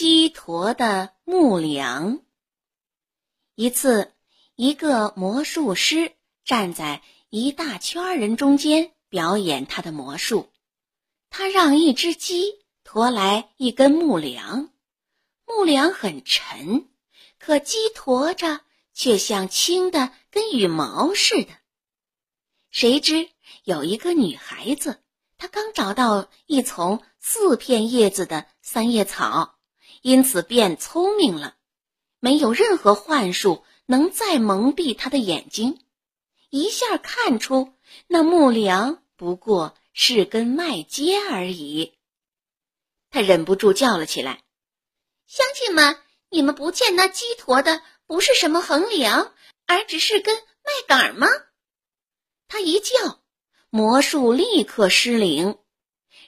[0.00, 2.22] 鸡驮的木梁。
[3.54, 4.14] 一次，
[4.56, 10.48] 一个魔术师站在一大圈人中间表演他的魔术。
[11.28, 14.70] 他让一只鸡驮来一根木梁，
[15.44, 16.88] 木梁很沉，
[17.38, 18.62] 可鸡驮着
[18.94, 21.50] 却像轻的跟羽毛似的。
[22.70, 23.28] 谁知
[23.64, 25.02] 有一个女孩子，
[25.36, 29.58] 她刚找到一丛四片叶子的三叶草。
[30.02, 31.56] 因此变聪明了，
[32.20, 35.78] 没有任何幻术能再蒙蔽他的眼睛，
[36.48, 37.74] 一下看出
[38.06, 41.98] 那木梁不过是根麦秸而已。
[43.10, 44.42] 他忍不住叫了起来
[45.26, 45.98] ：“乡亲们，
[46.30, 49.34] 你们不见那鸡驮的不是什么横梁，
[49.66, 51.26] 而只是根麦秆吗？”
[52.48, 53.20] 他一叫，
[53.68, 55.58] 魔术立刻失灵，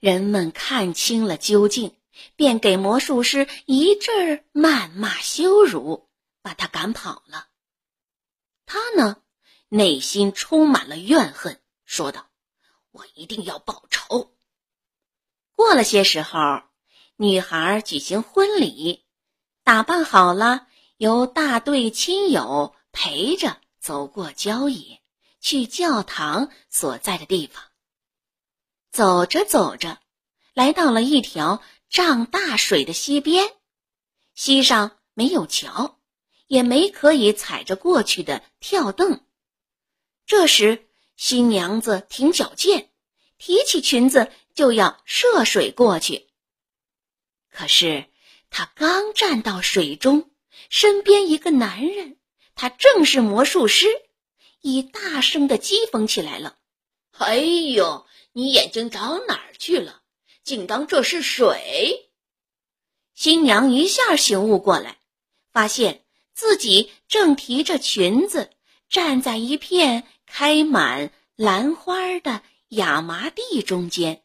[0.00, 1.94] 人们看清了究竟。
[2.36, 6.08] 便给魔术师一阵谩骂羞辱，
[6.42, 7.48] 把他赶跑了。
[8.66, 9.22] 他呢，
[9.68, 12.28] 内心充满了怨恨，说道
[12.92, 14.32] ：“我一定要报仇。”
[15.56, 16.62] 过了些时候，
[17.16, 19.04] 女孩举行婚礼，
[19.64, 25.02] 打扮好了，由大队亲友陪着走过郊野，
[25.40, 27.62] 去教堂所在的地方。
[28.90, 29.98] 走着走着，
[30.54, 31.62] 来到了一条。
[31.90, 33.52] 涨大水的溪边，
[34.36, 35.98] 溪上没有桥，
[36.46, 39.24] 也没可以踩着过去的跳凳。
[40.24, 42.92] 这时，新娘子挺脚健，
[43.38, 46.28] 提起裙子就要涉水过去。
[47.50, 48.06] 可是，
[48.50, 50.30] 她刚站到水中，
[50.68, 52.18] 身边一个男人，
[52.54, 53.88] 他正是魔术师，
[54.60, 56.56] 已大声的讥讽起来了
[57.18, 60.02] ：“哎呦，你眼睛长哪儿去了？”
[60.42, 62.10] 竟当这是水！
[63.14, 64.98] 新娘一下醒悟过来，
[65.52, 68.50] 发现自己正提着裙子
[68.88, 74.22] 站在一片开满兰花的亚麻地中间。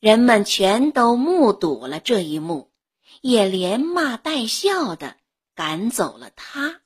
[0.00, 2.72] 人们全都目睹了这一幕，
[3.20, 5.16] 也连骂带笑的
[5.54, 6.80] 赶走了她。